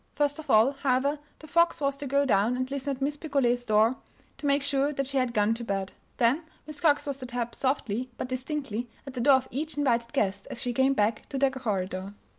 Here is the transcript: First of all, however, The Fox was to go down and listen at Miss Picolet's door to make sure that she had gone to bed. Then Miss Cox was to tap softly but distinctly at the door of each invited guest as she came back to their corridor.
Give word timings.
First 0.15 0.39
of 0.39 0.49
all, 0.49 0.71
however, 0.71 1.19
The 1.37 1.47
Fox 1.47 1.79
was 1.79 1.95
to 1.97 2.07
go 2.07 2.25
down 2.25 2.57
and 2.57 2.71
listen 2.71 2.95
at 2.95 3.03
Miss 3.03 3.17
Picolet's 3.17 3.63
door 3.63 3.97
to 4.39 4.47
make 4.47 4.63
sure 4.63 4.91
that 4.91 5.05
she 5.05 5.17
had 5.19 5.31
gone 5.31 5.53
to 5.53 5.63
bed. 5.63 5.91
Then 6.17 6.41
Miss 6.65 6.81
Cox 6.81 7.05
was 7.05 7.19
to 7.19 7.27
tap 7.27 7.53
softly 7.53 8.09
but 8.17 8.27
distinctly 8.27 8.89
at 9.05 9.13
the 9.13 9.21
door 9.21 9.35
of 9.35 9.47
each 9.51 9.77
invited 9.77 10.11
guest 10.11 10.47
as 10.49 10.59
she 10.59 10.73
came 10.73 10.93
back 10.95 11.29
to 11.29 11.37
their 11.37 11.51
corridor. 11.51 12.15